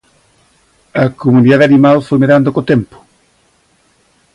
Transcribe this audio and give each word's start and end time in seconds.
A 1.01 1.03
comunidade 1.23 1.67
animal 1.69 1.97
foi 2.07 2.17
medrando 2.19 2.53
co 2.55 2.67
tempo? 2.71 2.97